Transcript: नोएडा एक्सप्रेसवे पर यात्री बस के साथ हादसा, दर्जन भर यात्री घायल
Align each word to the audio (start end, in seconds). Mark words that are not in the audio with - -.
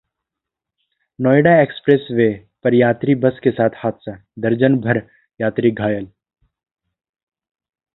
नोएडा 1.19 1.51
एक्सप्रेसवे 1.61 2.29
पर 2.63 2.73
यात्री 2.73 3.15
बस 3.15 3.39
के 3.43 3.51
साथ 3.51 3.69
हादसा, 3.75 4.17
दर्जन 4.39 4.75
भर 4.75 5.01
यात्री 5.39 5.71
घायल 5.71 6.07